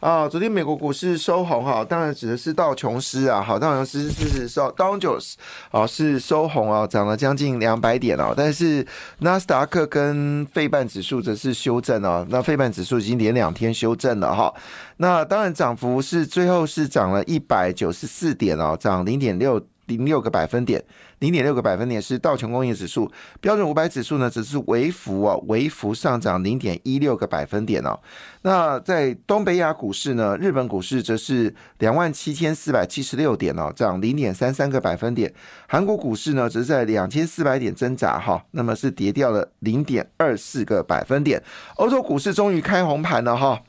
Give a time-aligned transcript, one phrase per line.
[0.00, 5.36] 啊，昨天美国股市收红哈，当然指的是道琼斯啊，好，道琼斯是收道琼斯
[5.70, 8.86] 啊是收红啊，涨了将近两百点哦，但是
[9.20, 14.52] 纳斯达克跟费半指数则是修正哦，那费半指数已经连两天修正了哈，
[14.98, 19.62] 那当然涨幅是最后是涨了一百九十四点哦，涨零点六。
[19.86, 20.82] 零六个百分点，
[21.18, 27.98] 零点六个百分点是道琼工业指数，标准五百指数呢只是微幅哦，微幅上涨零点一六个百分点哦。
[28.42, 35.32] 那在东北亚股市呢，日本股市则是两万七千四百七十六点哦，涨零点三三个百分点。
[35.68, 41.42] 韩国股市呢，则是在两千四百点挣扎哈，那么是跌掉了零点二四个百分点。
[41.76, 43.62] 欧洲股市终于开红盘了哈。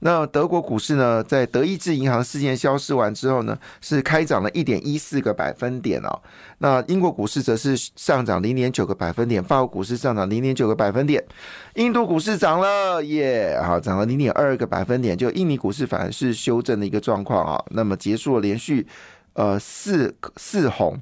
[0.00, 6.22] 那德国股市呢，在德意志银行事件消失完之后呢，是开涨了一点一四个百分点哦。
[6.58, 11.24] 那英国股市则是上涨零点九个百分点，法国股市上涨零点九个百分点，
[11.74, 15.16] 印度股市涨了耶，好涨了零点二个百分点。
[15.16, 17.64] 就印尼股市反而是修正的一个状况啊。
[17.70, 18.86] 那么结束了连续
[19.32, 21.00] 呃四四红。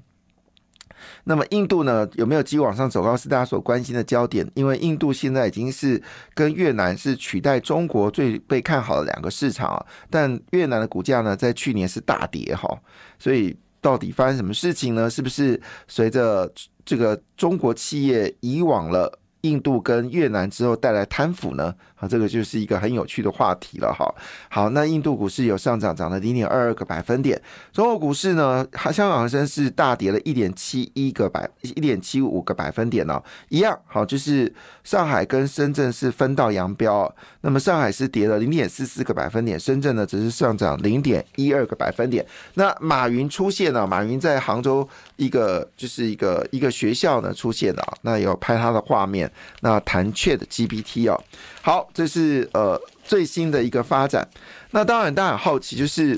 [1.25, 6.03] 那么印度呢有没有继续往上走高是大家所关心的焦点，因为印度现在已经是
[6.35, 12.79] 跟越南是取代中国最被看好的两个市场啊，但越南的股价呢在去年是大跌哈，
[13.19, 15.09] 所以到底发生什么事情呢？
[15.09, 16.51] 是不是随着
[16.85, 21.75] 这个中国企业以往了印度跟越南之后带来贪腐呢？
[21.97, 24.07] 啊，这个就是一个很有趣的话题了哈。
[24.51, 27.41] 好，那印度股市有上涨，涨了零点二二个百分点。
[27.73, 34.53] 中国股市呢，香港恒生是大跌了一点七一个百一点七五个百分点哦，一样好，就是
[34.85, 37.13] 上海跟深圳是分道扬镳。
[37.41, 42.27] 那么上海是跌了零点四四个百分点，深圳呢只是上涨零点一二个百分点。
[42.55, 44.87] 那马云出现了，马云在杭州
[45.17, 49.31] 一个就是一个一个学校呢出现了，那有拍他的画面，
[49.61, 51.19] 那谈 Chat GPT 哦。
[51.67, 54.25] 好，这是呃最新的一个发展。
[54.71, 56.17] 那当然，大家很好奇，就是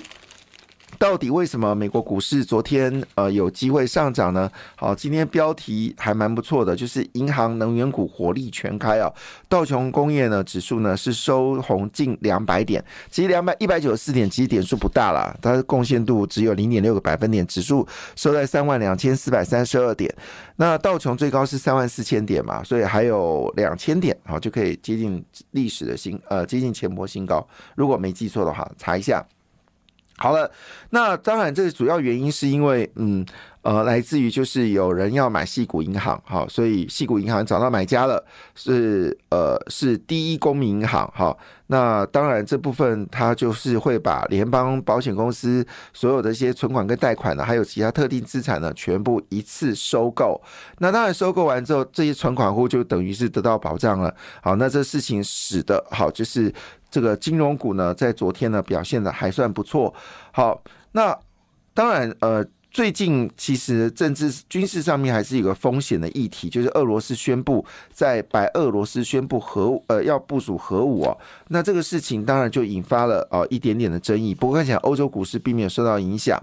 [0.98, 4.50] 到底为什么美国股市昨天呃有机会上涨呢？
[4.74, 9.10] 好，今天标题还蛮不错的，就是银行、能源股火力全开啊。
[9.48, 20.12] 道琼工业呢指数呢是收红近两百点，其实两百一百九十四点，其实点数不大啦，它的贡献度只有零点六个百分点，指数收在三万两千四百三十二点。
[20.56, 27.46] 那道琼最高是三万四千点嘛，所以还有两千点，好就可以接近历史的新呃接近前波新高。
[27.76, 29.24] 如果没记错的话，查一下。
[30.18, 30.50] 好了，
[30.90, 33.24] 那当然这主要原因是因为嗯。
[33.62, 38.24] 呃，来自于就是有人要买细股银行，好，所以细股银行找到买家了，
[38.54, 41.36] 是呃是第一公民银行，好，
[41.66, 50.40] 那当然这部分它就是会把联邦保险公司所有的一些存款跟贷款呢，还有其他特定资产呢，全部一次收购。
[50.78, 54.14] 那当然收购完之后，这些存款户就等于是得到保障了。
[54.40, 56.50] 好，那这事情使得好就是
[56.90, 59.94] 这个金融股呢，在昨天呢表现的还算不错。
[60.32, 60.62] 好，
[60.92, 61.18] 那
[61.74, 62.44] 当然呃。
[62.70, 71.18] 最近其实政治军事上面还是有个风险的议题，就是俄罗斯宣布在白俄罗斯宣布核呃要部署核武哦，
[71.48, 74.34] 那这个事情当然就引发了呃一点点的争议。
[74.34, 76.40] 不过看起来欧洲股市并没有受到影响。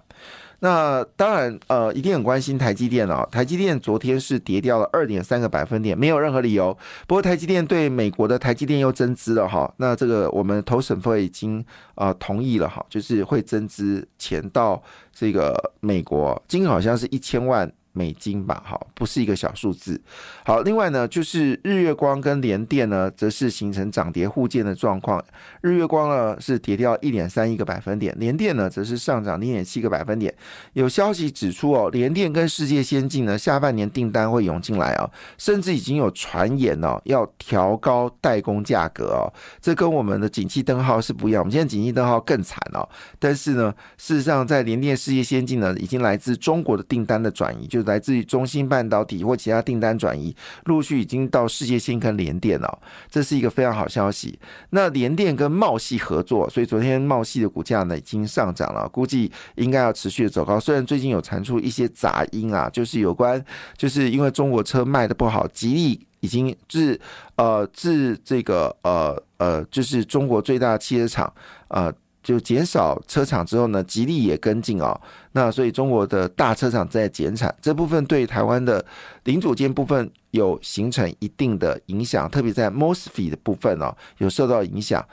[0.60, 3.28] 那当然，呃，一定很关心台积电哦。
[3.32, 6.76] 台积电昨天是跌掉了二点三个百分点，没有任何理由。
[7.08, 9.72] 不过台积电对美国的台积电又增资了哈。
[9.78, 11.64] 那这个我们投审会已经
[11.96, 14.82] 啊同意了哈，就是会增资钱到
[15.14, 17.72] 这个美国，金额好像是一千万。
[17.96, 20.00] 美金吧，好，不是一个小数字。
[20.44, 25.24] 好，另外呢，就是日月光跟联电呢，则是形成涨跌互见的状况。
[25.62, 30.36] 日月光呢是跌掉一点三一个百分点，联电呢则是上涨零点七个百分点。
[30.74, 39.32] 有消息指出哦，联电跟世界先进呢，下半年订单会涌进来啊，甚至已经有传言哦，要调高代工价格哦。
[39.62, 42.86] 这跟我们的景气灯号是不一样，我们现在景气灯号更惨哦。
[43.18, 47.85] 但是呢，事实上在联电、世界先进呢，已经来自中国的订单的转移就。
[47.86, 50.36] 来自于中芯半导体或其他订单转移，
[50.66, 52.80] 陆续已经到世界先跟联电了，
[53.10, 54.38] 这是一个非常好消息。
[54.72, 60.60] 那联电跟茂系合作，所以昨天茂系的股价呢已经上涨了，估计应该要持续的走高。
[60.60, 63.44] 虽然最近有传出一些杂音啊，就是有关，
[63.78, 67.00] 就是因为中国车卖的不好，吉利已经自
[67.36, 71.34] 呃自这个呃呃，就是中国最大汽车厂
[71.68, 71.94] 呃。
[72.26, 75.00] 就减少车厂之后呢，吉利也跟进哦。
[75.34, 78.84] 那所以中国的大车厂在减产，这部分对台湾的
[79.26, 85.06] 零组件部分有形成一定的影响，特别在 mosfet 的部分哦，有受到影响。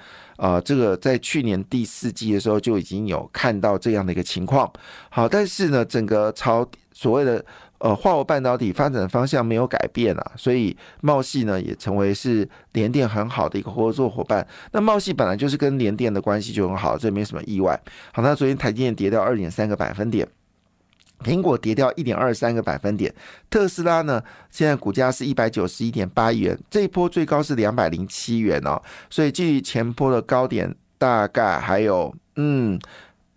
[0.42, 4.68] 啊，这个在去年第四季的时候就已经有看到这样的一个情况。
[5.08, 7.44] 好，但是呢，整个朝所谓的
[7.78, 14.44] 呃化合半导体发展方向没有改变啊，所以茂系呢也成为是联电很好的一个合作伙伴。
[14.72, 17.80] 那茂系本来就是跟联电的关系就很好，这没什么意外。
[18.12, 20.26] 好，那昨天台积电跌掉二点三个百分点。
[21.22, 23.14] 苹果跌掉一点二三个百分点，
[23.48, 32.78] 特斯拉呢，现在股价是一百九十一点八元，这一波最高是两百零七元哦，所以距离前波的高点大概还有嗯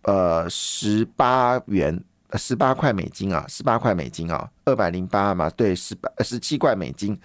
[0.03, 2.03] 呃十八元，
[2.33, 7.17] 十八块美金啊，十八块美金啊，二百零八嘛，对，十八十七块美金。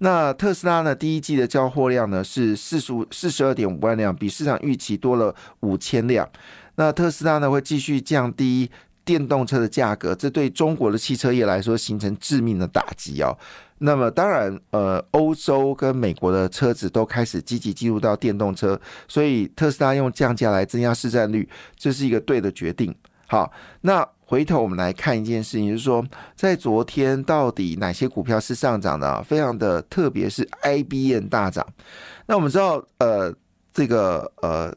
[0.00, 6.28] 那特斯拉呢，第一季的交货量呢是四十五四十二点五万辆，比市场预期多了五千辆。
[6.76, 8.70] 那特斯拉呢会继续降低。
[9.08, 13.34] 电动车的价格，这对中国的汽车业来说形成致命的打击哦。
[13.78, 18.78] 那么当然，呃，欧洲跟美国的车子都开始积极进入到电动车，
[19.08, 22.94] 所以特斯拉用降价来增加市占率，这是一个对的决定。
[23.26, 23.50] 好，
[23.80, 26.04] 那回头我们来看一件事情，就是说，
[26.36, 29.22] 在昨天到底哪些股票是上涨的？
[29.22, 31.66] 非常的特别，是 IBM 大涨。
[32.26, 33.34] 那我们知道，呃，
[33.72, 34.74] 这个呃，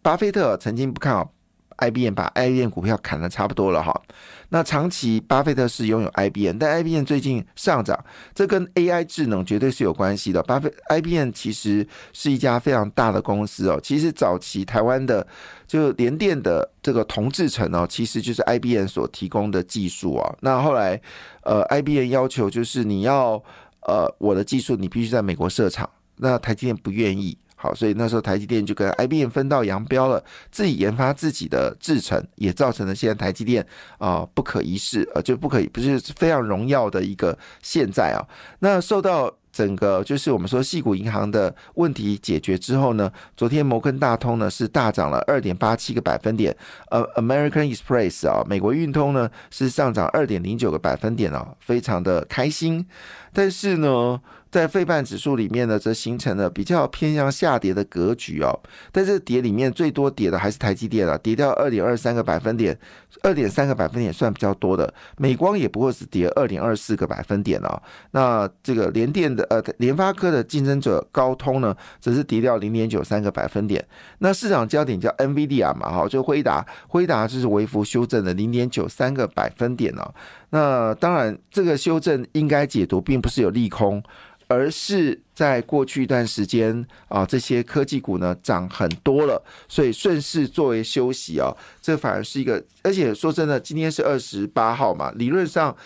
[0.00, 1.30] 巴菲特曾经不看好。
[1.78, 4.00] IBM 把 IBM 股票砍的差不多了哈，
[4.48, 10.42] 那长期巴菲特是拥有 IBM，但 IBM 最近上涨，这跟 AI 智能绝对是有关系的。
[10.42, 15.26] 巴菲 IBM 其实是一家非常大的公司哦，其实早期台湾的
[15.66, 20.34] 就联电的这个同制程哦，其实就是 IBM 所提供的技术啊。
[20.40, 21.00] 那后来
[21.42, 23.42] 呃，IBM 要求就是你要
[23.82, 27.36] 呃我的技术你必须在美国设厂，那台积电不愿意。
[27.58, 30.22] 好，所以那时候台积电就跟 IBM 分道扬镳了，
[30.52, 33.66] 自己研发自己的制程，也造成了现在台积电
[33.96, 38.20] 啊不可一世，呃，就不可以，不是非常荣耀的一个现在啊。
[38.58, 46.54] 那受到整个就是我们说细股银行的问题解决之后呢，昨天摩根大通呢是大涨了二点八七个百分点，
[46.90, 52.86] 呃，American Express 啊，美国运通呢是上涨二点零九个百分点哦，非常的开心，
[53.32, 54.20] 但是呢。
[54.56, 58.58] 在费半指数里面呢，则形成了比较偏向下跌的格局哦。
[58.90, 62.74] 但是跌里面最多跌的还是台积电了，跌掉二点二三个百分点，
[63.22, 64.90] 二点三个百分点算比较多的。
[65.18, 67.82] 美光也不过是跌二点二四个百分点哦。
[68.12, 73.86] 那这个联电的呃联发科的竞争者高通呢，则是跌掉零点九三个百分点。
[74.20, 80.14] 那市场焦点叫 NVDR 嘛，哈，就辉达，辉达就是微幅修正的零点九三个百分点哦。
[80.50, 84.02] 那当然，这个修正应该解读并不是有利空。
[84.48, 91.52] 而是在过去一段时间啊，这些科技股呢涨很多了，所以顺势作为休息啊，
[91.82, 92.64] 这反而是一个。
[92.84, 95.76] 而且说真的，今天是二十八号嘛，理论上，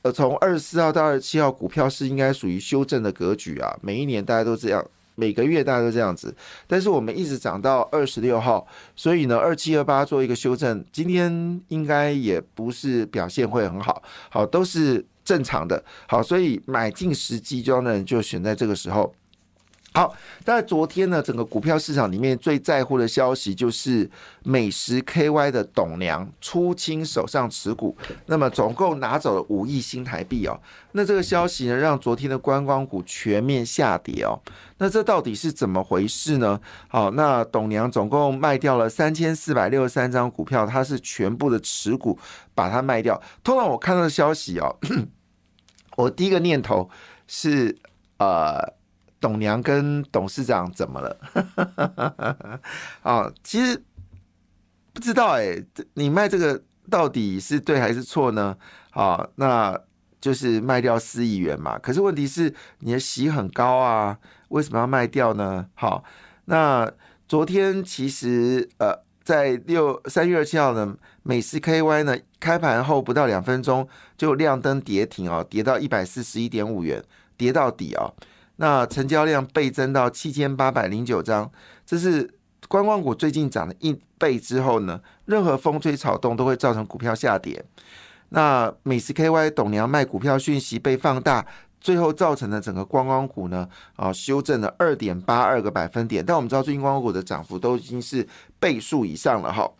[0.00, 3.76] 呃，从二十四号到二十七号，股票是应该属于修正的格局啊。
[3.82, 4.82] 每一年大家都这样，
[5.18, 6.34] 每个月大概都这样子。
[6.66, 15.04] 但是我们一直涨到二十六号，所以呢，二七二八做一个修正，今天应该也不是表现会很好，好都是。
[15.28, 19.14] 正常的，好，所以买进时机就呢就选在这个时候。
[19.94, 20.14] 好，
[20.44, 24.08] 在昨天呢，整个股票市场里面最在乎的消息就是
[24.44, 27.96] 美食 KY 的董娘出清手上持股，
[28.26, 30.60] 那么总共拿走了五亿新台币哦。
[30.92, 34.38] 那这个消息呢，让昨天的观光股全面下跌哦。
[34.76, 36.60] 那这到底是怎么回事呢？
[36.86, 42.16] 好，那董娘总共卖掉了三千四百六十三张股票，它是全部的持股
[42.54, 43.20] 把它卖掉。
[43.42, 44.76] 通常我看到的消息哦。
[45.96, 46.88] 我第一个念头
[47.26, 47.76] 是，
[48.18, 48.74] 呃，
[49.20, 51.16] 董娘跟董事长怎么了？
[53.02, 53.82] 啊， 其实
[54.92, 55.56] 不知道哎，
[55.94, 58.56] 你卖这个到底是对还是错呢？
[58.90, 59.78] 啊，那
[60.20, 61.78] 就是卖掉四亿元嘛。
[61.78, 65.66] 可是问题是你的息很高啊，为什么要卖掉呢？
[65.74, 66.04] 好，
[66.46, 66.90] 那
[67.26, 69.06] 昨天其实呃。
[69.28, 77.04] 在六三月二七号呢，美食 KY 呢开盘后不到两分钟就亮灯跌停哦，跌到一百四十一点五元，
[77.36, 78.14] 跌到底哦。
[78.58, 81.50] 那成交量倍增到七千八百零九张，
[81.84, 82.32] 这是
[82.68, 87.64] 观光股最近涨了一倍之后呢，任何风吹草动都会造成股票下跌。
[88.28, 91.46] 那美食 KY 董娘卖股票讯息被放大。
[91.80, 96.26] 最后造成的整个观光股呢，啊，修正了二点八二个百分点。
[96.26, 98.26] 但我们知道最近观光股的涨幅都已经是
[98.58, 99.70] 倍数以上了哈。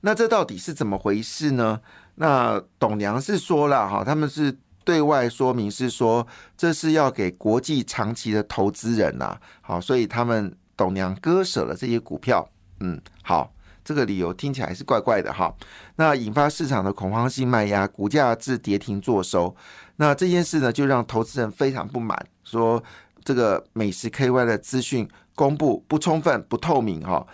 [0.00, 1.78] 那这到底是怎么回事呢？
[2.14, 12.48] 那董娘是说了哈，他们是对外说明是说，这是要给国际长期的投资人呐，好，所以他们董娘割舍了这些股票。
[12.80, 13.52] 嗯，好，
[13.84, 15.54] 这个理由听起来是怪怪的哈。
[15.96, 19.54] 那引发市场的恐慌性卖压，股价至跌停做收。
[19.96, 22.82] 那这件事呢，就让投资人非常不满，说
[23.22, 27.26] 这个美食 KY 的资讯公布不充分、不透明哈。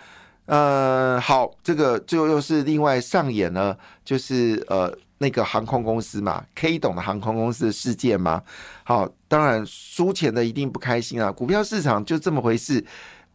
[0.47, 8.41] 呃，好，这个就又是另外上演了，就是呃那个航空公司嘛可以懂的航空公司的事件吗。
[8.83, 12.83] 好，当然输钱的一定不开心啊，股票市场就这么回事。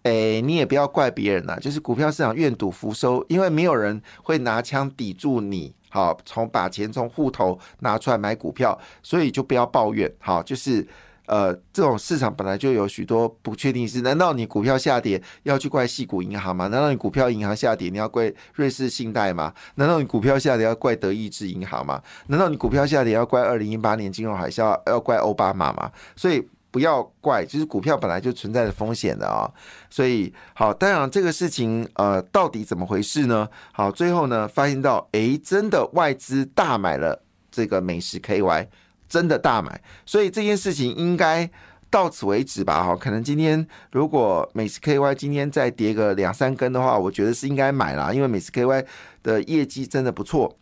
[0.03, 5.75] 哎，你也不要怪别人呐，就是股票市场愿赌服输，因为没有人会拿枪抵住你。
[5.89, 10.13] 好，从把钱从户头拿出来买股票，所以就不要抱怨。
[10.19, 10.87] 好，就是。
[11.27, 14.03] 呃，这种市场本来就有许多不确定性。
[14.03, 16.67] 难道你股票下跌要去怪细股银行吗？
[16.67, 19.55] 难道你股票银行下跌你要怪瑞士信贷吗？
[19.77, 22.03] 难道你股票下跌要怪德意志银行吗？
[22.27, 25.91] 难道你股票下跌要怪二零一八年金融海啸要怪奥巴马吗？
[26.17, 29.49] 所以不要怪，就是股票本来就存在着风险的啊。
[29.89, 33.49] 所以好，当然这个事情呃，到底怎么回事呢？
[33.73, 38.67] 好，最后呢发现到，诶，真的外资大买了这个美食 KY。
[39.13, 41.51] 真的大买，所以这件事情应该
[41.91, 42.83] 到此为止吧？
[42.83, 48.87] 哈，可能今天如果美食 KY 今天再跌个两三根的话，我觉得是应该买了，因为美食 KY
[49.23, 50.57] 的业绩真的不错。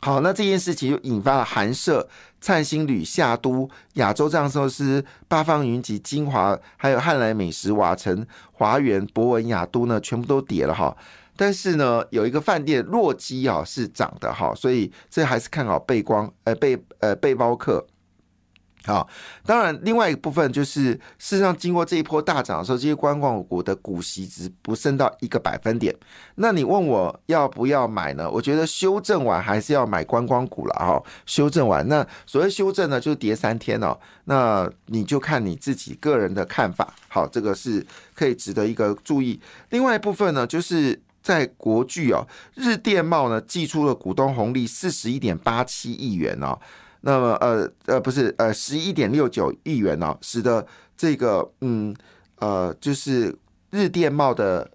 [0.00, 2.08] 好，那这件事情就引发了韩社、
[2.40, 10.96] 灿星旅、夏都、亚洲藏寿司、八方云集、金华，还有汉来美食、瓦城、华源、博文、雅都呢，全部都跌了哈。
[11.36, 17.86] 但是呢，有一个饭店洛基啊是涨的哈，所以这还是看好背光呃背呃背包客。
[18.84, 19.08] 好，
[19.44, 25.92] 当然另外一部分就是，事实上经过这一波大涨的时候，这些观光股的股息值不升到一个百分点。
[26.36, 28.30] 那你问我要不要买呢？
[28.30, 31.02] 我觉得修正完还是要买观光股了哈。
[31.26, 33.98] 修正完，那所谓修正呢，就是跌三天哦。
[34.26, 36.94] 那你就看你自己个人的看法。
[37.08, 39.40] 好，这个是可以值得一个注意。
[39.70, 41.02] 另外一部分呢，就是。
[41.26, 46.56] 在国巨哦，日电贸呢寄出了股东红利四十一点八七亿元哦，
[47.00, 50.64] 那么呃呃不是呃十一点六九亿元哦，使得
[50.96, 51.92] 这个嗯
[52.36, 53.36] 呃就是
[53.70, 54.70] 日电贸的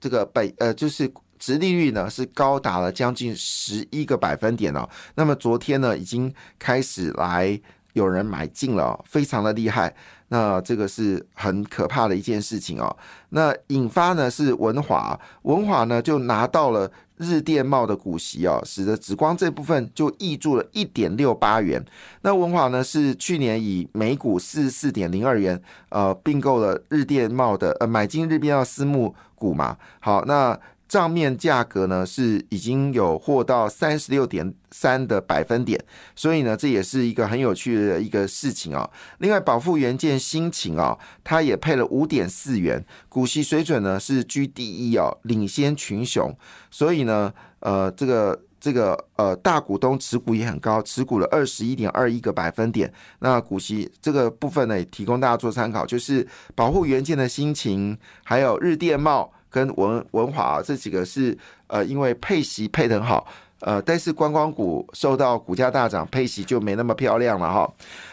[0.00, 7.60] 这个北呃就是殖利率呢是高达了将近十一个百分点哦，那么昨天呢已经开始来
[7.96, 9.92] 有人买进了，非常的厉害。
[10.28, 12.94] 那这个是很可怕的一件事情哦。
[13.30, 21.82] 那引发呢是文华，文华呢就拿到了日电贸的股息哦，使得紫光这部分就溢注了一点六八元。
[22.20, 29.78] 那文华呢是去年以每股四十四点零二元呃并购了日电贸的呃买进日电贸私募股嘛。
[30.00, 30.58] 好，那。
[30.88, 35.82] 账面价格呢是已经有获到三十六点三的百分点，
[36.14, 38.88] 所以呢这也是一个很有趣的一个事情啊。
[39.18, 46.32] 另外，保富元件新情啊，它也配了五点四元，股息水准呢是居第一哦，领先群雄。
[46.70, 52.92] 所以呢，呃，这个这个呃大股东持股也很高，持股了二十一点二一个百分点。
[53.18, 59.32] 那股息这个部分呢，也提供大家做参考，就是保护元件的心情，还有日电贸。
[59.56, 61.34] 跟文文华这几个是
[61.68, 63.26] 呃，因为配息配得很好，
[63.60, 67.72] 呃，但是观光股受到股价大涨，配息就没那么漂亮了哈。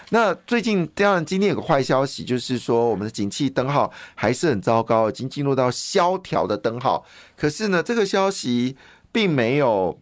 [0.10, 7.04] 那最近当然今天有个坏消息，就是说我们的景气灯号还是很糟糕，已经进入到萧条的灯号。
[7.36, 8.78] 可是呢，这个消息
[9.12, 10.00] 并没有。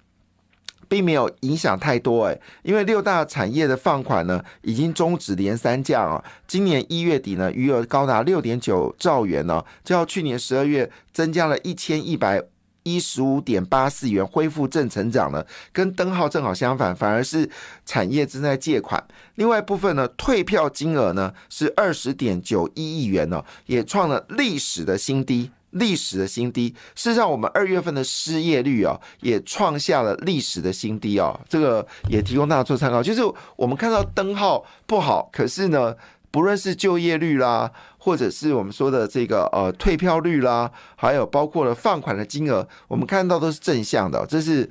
[0.92, 12.44] 并没有影响太多诶，因为六大产业的放款呢已经终止连三降啊，今年一月底呢余额高达六点九兆元呢，较去年十二月增加了一千一百
[12.84, 17.50] 一十五点八四元，恢复正成长了，跟灯号正好相反，反而是
[17.86, 19.02] 产业正在借款。
[19.36, 25.52] 另外一部分呢，退票金额呢是二十点九一亿元呢，也创了历史的新低。
[25.72, 26.70] 历史的新低。
[26.96, 31.40] 事实上，我们二月份的失业率啊，也创下了历史的新低啊。
[31.50, 33.02] 这个也提供大家做参考。
[33.04, 33.22] 就是
[33.56, 35.96] 我们看到灯号不好，可是呢，
[36.30, 44.26] 不论是就业率啦，或者是我们说的这个呃退票率啦，还有包括了放款的金额，我们看到都是正向的。
[44.28, 44.70] 这是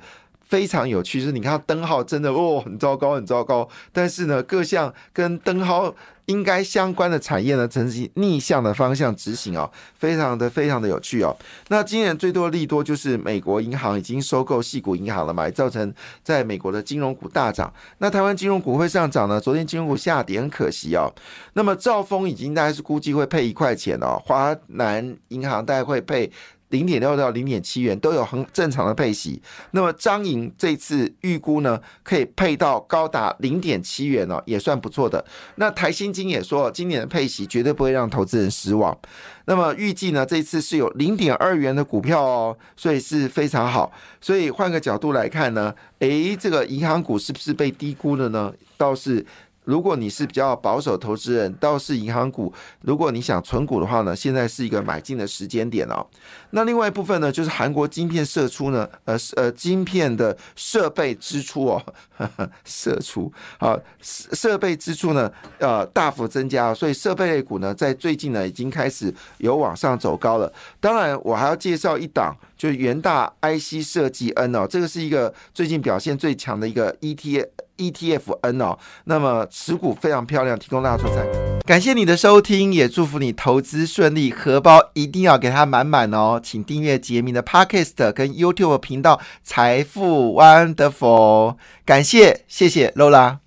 [0.51, 1.19] 非常有趣。
[1.19, 3.67] 就是你看灯号真的哦很糟糕，很糟糕。
[3.91, 5.95] 但是呢，各项跟灯号。
[6.27, 11.35] 应该相关的产业呢，呈现逆向的方向执行哦，非常的非常的有趣哦。
[11.67, 15.93] 那今年最多利多就是美国银行已经收购系股银行了嘛，造成
[16.23, 17.73] 在美国的金融股大涨。
[17.97, 19.41] 那台湾金融股会上涨呢？
[19.41, 21.11] 昨天金融股下跌，很可惜哦。
[21.53, 26.31] 那么兆丰已经大概是估计会配一块钱哦，华南银行大概会配
[26.71, 29.41] 零点六到零点七元，都有很正常的配息。
[29.71, 35.23] 那么张营这次预估呢，可以配到高达零点七元哦，也算不错的。
[35.55, 38.97] 那台新金也说，今年的配息绝对不会让投资人失望。
[39.45, 43.91] 那么预计呢，这次是有零点二元的股票哦，所以是非常好。
[44.19, 48.53] 所以换个角度来看呢，诶，这个银行股是不是被低估了呢？
[48.77, 49.25] 倒是。
[49.63, 52.51] 如果你是比较保守投资人，倒是银行股。
[52.81, 56.03] 如果你想存股的话呢，现在是一个买进的时间点哦。
[56.51, 61.81] 那另外一部分呢，就是韩国晶片射出呢，呃呃，晶片的设备支出哦，
[62.63, 70.51] 射出啊，设备支出呢，呃，大幅增加，所以设备类股呢，在最近呢，已经开始有往上走高了。
[70.79, 77.47] 当然，我还要介绍一档，就是元大 IC 设计 N 哦，这个是一个最近表现最强的一个 ETF。
[77.77, 81.39] ETF N 哦，那么持股非常漂亮，提供大家做参考。
[81.65, 86.39] 感谢你的收听，也祝福你投资顺利，荷包一定要给它满满哦。
[86.41, 91.57] 请订阅杰明的 Podcast 跟 YouTube 频道财富 Wonderful。
[91.85, 93.41] 感谢，谢谢 Lola。